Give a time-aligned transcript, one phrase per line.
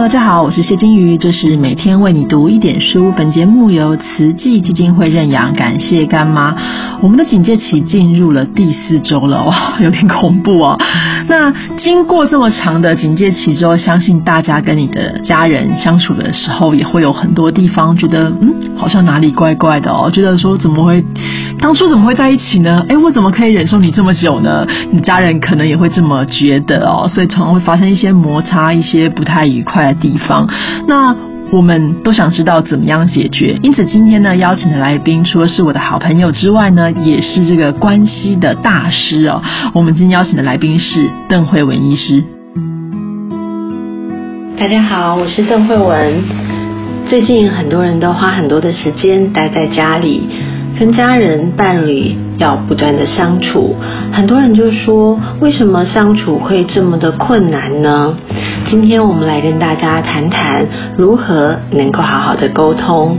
[0.00, 3.12] 大家好，我是谢金鱼，这是每天为你读一点书。
[3.14, 6.56] 本节目由慈济基金会认养，感谢干妈。
[7.02, 10.80] 我们的警戒期进入了第四周了，哇， 有点恐怖哦。
[11.28, 21.04] 那经过这么长的警戒期之后，相信大家跟你的家人相处的时候，也会有很多地方觉得，嗯，好像哪里怪怪的哦，觉得说怎么会，
[21.60, 22.84] 当初怎么会在一起呢？
[22.88, 24.66] 哎，我怎么可以忍受你这么久呢？
[24.90, 29.81] 你家人可能也会这么觉得哦，所以常常会发生一些摩擦，一些不太愉快。
[29.86, 30.48] 的地方，
[30.86, 31.14] 那
[31.50, 33.58] 我们都想知道怎么样解决。
[33.62, 39.42] 因此今天呢，邀请的来宾除了是我的好朋友之外呢，也是这个关系的大师哦。
[39.74, 42.24] 我们今天邀请的来宾是邓慧文医师。
[44.58, 46.22] 大家好，我是邓慧文。
[47.08, 50.28] 最近很多人都花很多的时间待在家里。
[50.78, 53.76] 跟家人、伴侣要不断的相处，
[54.10, 58.14] 很多人就说，为什么相处会这么的困难呢？
[58.68, 63.16] 今天我们来跟大家谈谈如何能够好好的沟通。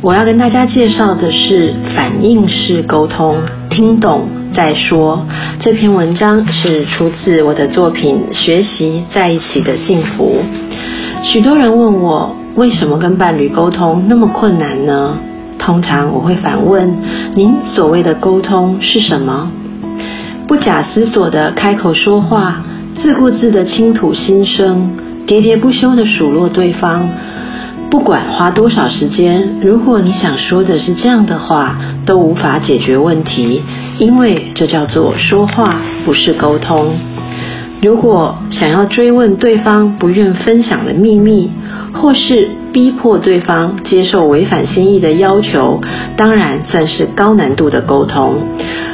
[0.00, 3.36] 我要跟大家介绍的是反应式沟通，
[3.70, 5.26] 听懂再说。
[5.60, 10.36] 这篇文章是出自我的作品《学习在一起的幸福》。
[11.24, 15.16] 许多人问我，为什么跟伴侣沟通那么困难呢？
[15.58, 16.96] 通常我会反问：
[17.34, 19.50] 您所谓的沟通是什么？
[20.46, 22.62] 不假思索的开口说话，
[23.00, 24.90] 自顾自的倾吐心声，
[25.26, 27.08] 喋喋不休的数落对方。
[27.90, 33.62] 不管花多少时间，如果你想说的是这样的话，都无法解决问题，
[33.98, 36.96] 因为这叫做说话，不是沟通。
[37.80, 41.50] 如果想要追问对方不愿分享的秘密，
[41.92, 45.80] 或是逼迫对方接受违反心意的要求，
[46.16, 48.36] 当然算是高难度的沟通。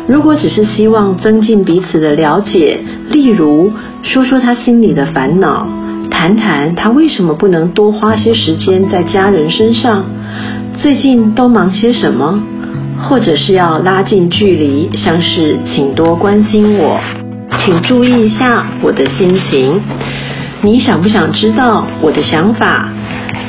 [0.07, 3.71] 如果只是希望增进彼此的了解，例如
[4.03, 5.69] 说说他心里的烦恼，
[6.11, 10.07] 谈谈他为什么不能多花些时间在家人身上，
[10.79, 12.41] 最近都忙些什么，
[13.03, 16.99] 或者是要拉近距离，像是请多关心我。
[17.59, 19.79] 请注意一下我的心情，
[20.63, 22.89] 你想不想知道我的想法？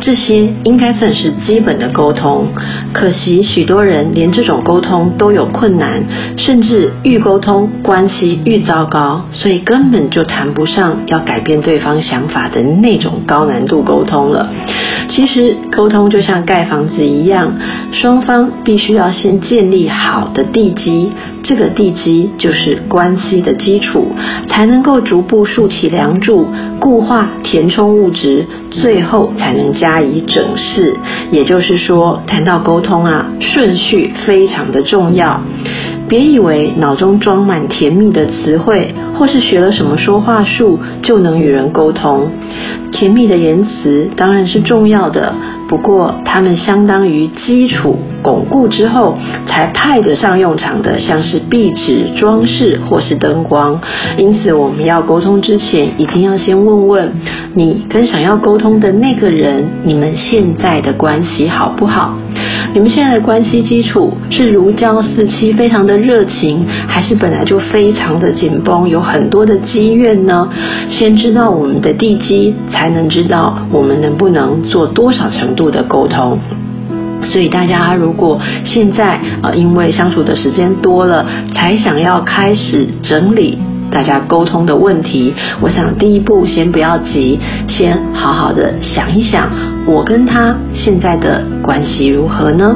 [0.05, 2.49] 这些应该算是基本的沟通，
[2.93, 6.03] 可惜许多人连这种沟通都有困难，
[6.37, 14.51] 甚至愈沟通关系愈糟糕，所以根本就谈不上要改变对方想法的那种高难度沟通了。
[15.09, 17.53] 其实沟通就像盖房子一样，
[17.91, 21.11] 双方必须要先建立好的地基，
[21.41, 24.11] 这个地基就是关系的基础，
[24.49, 26.47] 才能够逐步竖起梁柱，
[26.79, 29.94] 固化填充物质，最后才能加。
[29.95, 30.93] 加以整饰，
[31.31, 35.39] 也就是说，谈到沟通啊，顺序非常的重要。
[36.09, 42.29] 别以为脑中装满甜蜜的词汇，或是学了什么说话术，就能与人沟通。
[42.91, 45.33] 甜蜜的言辞当然是重要的，
[45.67, 49.17] 不过它们相当于基础巩固之后
[49.47, 53.79] 才派得上用场的，像是壁纸、装饰或是灯光。
[54.17, 57.11] 因此，我们要沟通之前，一定要先问问
[57.53, 62.15] 你跟想要沟通的那个人，你们现在的关系好不好？
[62.75, 70.49] 你们现在的关系基础是如胶似漆，非常的热情，还是本来就非常的紧绷，有很多的积怨呢？
[70.89, 76.37] 先知道我们的地基，才能知道我们能不能做多少程度的沟通。
[77.23, 83.57] 所以大家如果现在呃因为相处的时间多了，才想要开始整理。
[83.95, 87.39] 大家沟通的问题，我想第一步先不要急，
[87.69, 89.49] 先好好的想一想，
[89.85, 92.75] 我跟他现在的关系如何呢？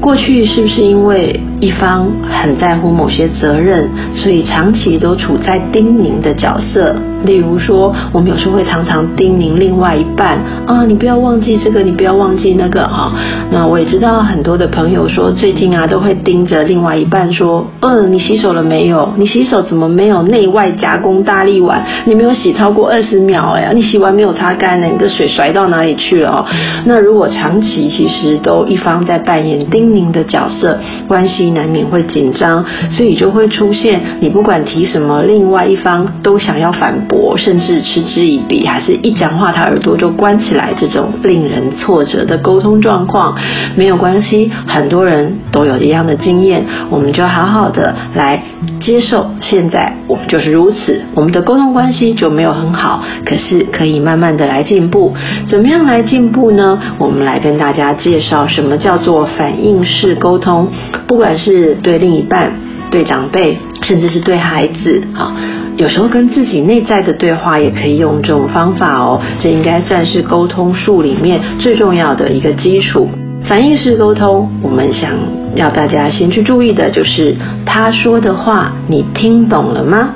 [0.00, 6.96] 过去是不是因为一方很在乎某些责任，所以长期都处在叮咛的角色？
[7.24, 13.12] 例如说，我们有时候会常常叮咛另外一半啊，你不要忘记这个，你不要忘记那个啊。
[13.50, 19.12] 那我也知道很多的朋友说，最近啊都会盯着另外一半说，嗯，你洗手了没有？
[19.16, 21.84] 你洗手怎么没有内外夹攻大力丸？
[22.04, 24.86] 你没有洗超过二十秒哎，你洗完没有擦干呢？
[24.92, 26.30] 你的水甩到哪里去了？
[26.30, 26.46] 哦，
[26.84, 30.78] 那如果长期其实都一方在扮演叮咛的角色，
[31.08, 37.36] 关系难免会紧张，所以就会出现你不管提什么，另外一方都想要反驳。
[37.36, 43.36] 甚至嗤之以鼻，还是一讲话他耳朵就关起来，这种令人挫折的沟通状况，
[43.76, 48.42] 没有关系，很多人都有一样的经验，我们就好好的来
[48.80, 49.30] 接受。
[49.40, 55.14] 现在我们就是如此，我们的沟通关系就没有很好，可是可以慢慢的来进步。
[55.46, 56.80] 怎么样来进步呢？
[56.98, 60.68] 我们来跟大家介绍什么叫做反应式沟通，
[61.06, 62.52] 不管是对另一半、
[62.90, 65.36] 对长辈，甚至是对孩子啊。
[65.76, 69.20] 有时候跟自己内在的对话也可以用这种方法哦。
[69.40, 73.08] 这应该算是沟通术里面最重要的一个基础。
[73.44, 75.12] 反应式沟通，我们想
[75.54, 80.14] 要大家先去注意的就是他说的话，你听懂了吗？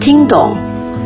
[0.00, 0.56] 听懂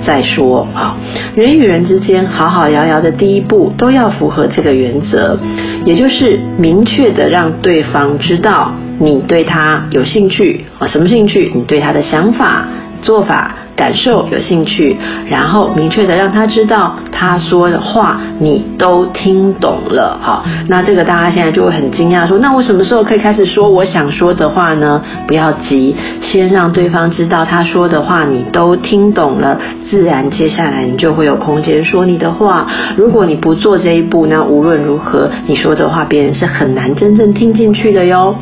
[0.07, 0.97] 再说啊。
[1.35, 5.37] 人与人之间好好聊聊的第一步，都要符合这个原则，
[5.85, 11.51] 也就是明确的让对方知道你对他有兴趣啊，什么兴趣？
[11.55, 12.69] 你对他的想法、
[13.03, 13.57] 做法。
[13.79, 14.97] 感受有兴趣，
[15.31, 25.01] 然后明确的让他知道他说的话你都听懂了，好，那这个大家现在就会很惊讶，说那我什么时候可以开始说我想说的话呢？
[25.29, 29.57] 不要急，先让对方知道他说的话你都听懂了，
[29.89, 32.67] 自然接下来你就会有空间说你的话。
[32.97, 38.35] 如果你不做这一步，那无论如何你说的话别人是很难真正听进去的哟。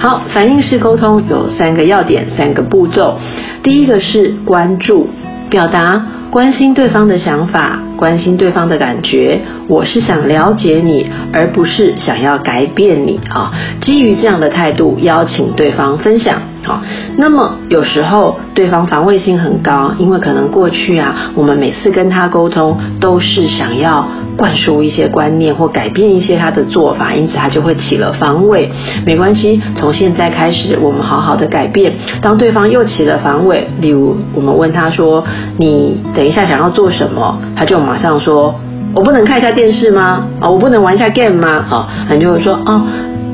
[0.00, 3.18] 好，反应式沟通有三个要点，三个步骤。
[3.62, 5.08] 第一个是关注，
[5.48, 9.40] 表达关心对方的想法，关心对方的感觉。
[9.68, 13.52] 我是想了解你，而不是想要改变你啊。
[13.80, 16.42] 基于这样的态度，邀请对方分享。
[16.64, 16.82] 好，
[17.16, 28.70] 那么有时候对方防卫心很高，因为可能过去啊，我们每次跟他沟通都是想要灌输一些观念或改变一些他的做法，因此他就会起了防卫。
[29.06, 31.92] 没关系，从现在开始，我们好好的改变。
[32.20, 35.24] 当对方又起了防卫，例如我们问他说
[35.58, 38.54] ：“你等一下想要做什么？”他就马上说
[38.94, 40.26] ：“我不能看一下电视吗？
[40.40, 42.82] 啊，我不能玩一下 game 吗？”啊，你就会说：“哦。”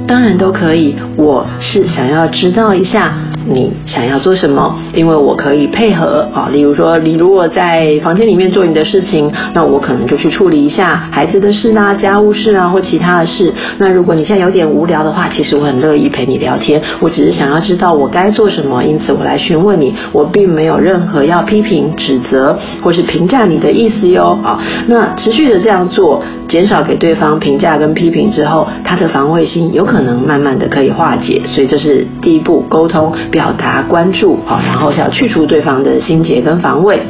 [0.09, 3.13] 当然都可以，我是想要知道一下
[3.51, 6.49] 你想要做什么，因为我可以配合啊。
[6.53, 13.53] 例如说，你如果在房间里面做你的事情，那我可能就去处理一下孩子的事啊、家务事啊或其他的事。
[13.79, 16.83] 那如果你现在有点无聊的话，其实我很乐意陪你聊天。
[17.01, 19.95] 我只是想要知道我该做什么，因此我来询问你。
[20.13, 24.39] 我并没有任何要批评、指责或是评价你的意思哟。
[24.43, 30.09] 啊，那持续的这样做，减少给对方评价跟批评之后，他的防卫心有可能。
[30.19, 37.01] 慢慢的可以化解，所以这是第一步，沟通、表达、关注，好，然后是要去除对方的心结跟防卫。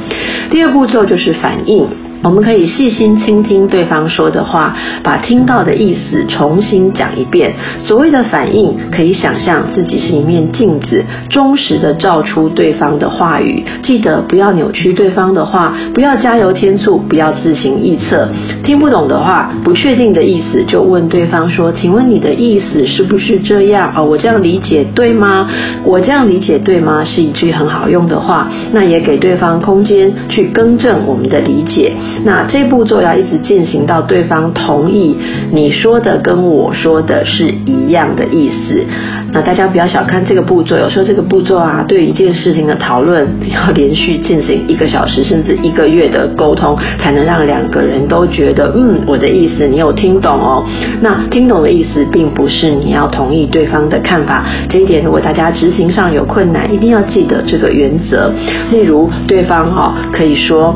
[0.51, 1.89] 第二步骤就是反应。
[2.21, 7.55] 我们可以细心倾听对方说的话，把听到的意思重新讲一遍。
[7.83, 13.65] 所谓的反应，可以想象自己是一面镜子，忠实的照出对方的话语。
[13.83, 18.29] 记得不要扭曲对方的话，不要加油添醋，不要自行臆测。
[18.65, 23.91] 听不懂的话，不确定的意思，就问对方说：“请问你的意思是不是这样？
[23.91, 25.49] 啊、哦，我这样理解对吗？
[25.85, 31.93] 我这样理解对吗？”是一句很好用的话，那也给对方空间去更正我们的理解。
[32.25, 35.17] 那这步骤要一直进行到对方同意
[35.53, 38.85] 你说的跟我说的是一样的意思。
[39.33, 50.65] 那大家不要小看这个步骤，有时候这个步骤啊，对一件事情的讨论要连续进行一个小时甚至一个月的沟通，才能让两个人都觉得嗯，我的意思你有听懂哦。
[51.01, 58.33] 那听懂的意思并不是你要同意对方的看法，这一点如果大家执行上有困难，一定要记得这个原则。
[58.71, 60.75] 例如对方哈可以说。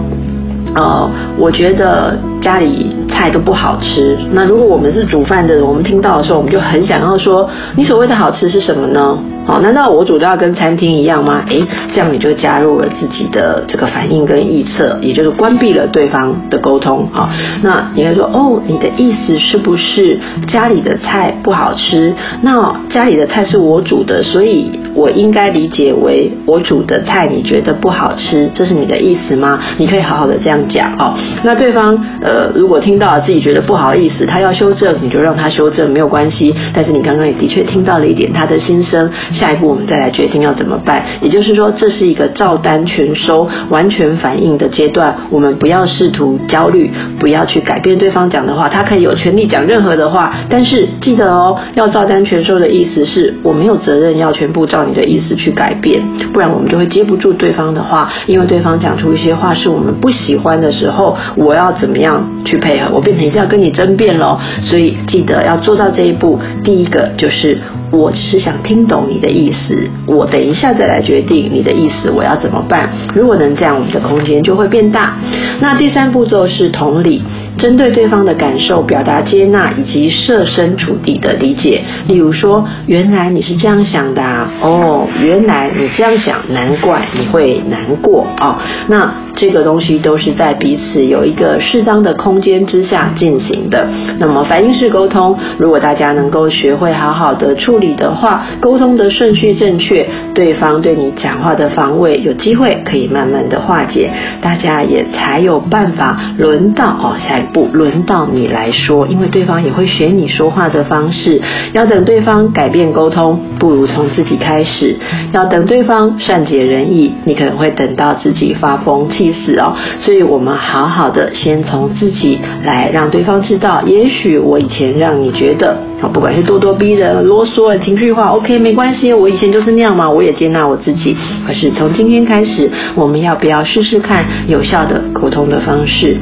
[0.75, 4.19] 呃，我觉得家里菜都不好吃。
[4.33, 9.19] 那如果我们是煮饭的人，我们听到的时候，我们就很想要说，你所谓的好吃是什么呢？
[9.45, 11.43] 好，难道我煮都要跟餐厅一样吗？
[11.49, 17.09] 诶，这样你就加入了自己的这个反应跟臆测，也就是关闭了对方的沟通。
[17.13, 17.29] 好，
[17.63, 22.15] 那你会说，哦，你的意思是不是家里的菜不好吃？
[22.43, 29.59] 那家里的菜是我煮的，所以我应该理解为我煮的菜你觉得不好吃，这是你的意思吗？
[29.77, 30.97] 你可以好好的这样讲。
[30.97, 36.55] 好，那对方呃，如果听到了自己觉得不好意思，他要修正，你就让他修正，没有关系。
[36.73, 39.11] 但是你刚刚也的确听到了一点他的心声。
[39.33, 45.17] 下一步我们再来决定要怎么办，也就是说，这是一个照单全收、完全反应的阶段。
[45.31, 62.91] 我们不要试图焦虑，不要去改变对方讲的话，他可以有权利讲任何的话，但是记得哦，要照单全收的意思是我没有责任要全部照你的意思去改变，不然我们就会接不住对方的话，因为对方讲出一些话是我们不喜欢的时候，我要怎么样去配合？
[62.93, 64.39] 我变成一定要跟你争辩喽。
[64.63, 67.59] 所以记得要做到这一步，第一个就是。
[67.95, 72.91] 我只是想听懂你的意思，我等一下再来决定你的意思我要怎么办。
[73.15, 75.17] 如果能这样，我们的空间就会变大。
[75.61, 77.23] 那第三步骤是同理。
[77.63, 81.85] 针对对方的感受表达接纳，以及设身处地的理解。
[82.09, 88.57] 例如说，原来你是这样想的啊，哦，原来你这样想，难怪你会难过啊，哦。
[88.89, 93.87] 那这个东西都是在彼此有一个适当的空间之下进行的。
[94.19, 111.41] 那么反应式沟通，如果大家能够学会好好的处理的话，沟通的顺序正确，对方对你讲话的防卫有机会可以慢慢的化解，大家也才有办法轮到哦，下一不轮到你来说，因为对方也会学你说话的方式。
[111.73, 114.97] 要等对方改变沟通，不如从自己开始。
[115.33, 119.75] 要等对方善解人意，你可能会等到自己发疯气死哦。
[120.01, 125.77] 所以我们好好的先从自己来让对方知道，也许我以前让你觉得。
[126.13, 131.17] 不管是咄咄逼人、啰嗦、情绪化，OK，没关系，我以前就是那样嘛，我也接纳我自己。
[131.47, 136.17] 可是从今天开始，我们要不要试试看有效的沟通的方式？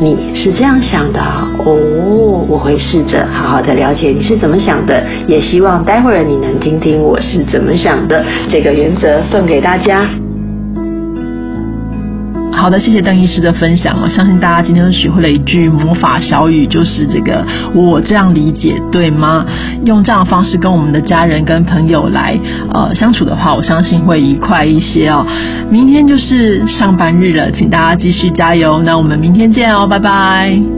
[0.00, 1.20] 你是这样想的
[1.58, 8.24] 哦，我会试着好好的了解你是怎么想的，也希望待会儿你能听听我是怎么想的。
[8.50, 10.08] 这个原则送给大家。
[12.64, 13.94] 好的，谢谢邓医师的分享。
[14.00, 17.44] 我相信大家今天都学会了一句魔法小语，就是这个
[17.76, 19.44] “我这样理解对吗？”
[19.84, 22.34] 用这样的方式跟我们的家人、跟朋友来
[22.72, 25.26] 呃相处的话，我相信会愉快一些哦。
[25.70, 28.80] 明天就是上班日了，请大家继续加油。
[28.82, 30.73] 那我们明天见哦，拜拜。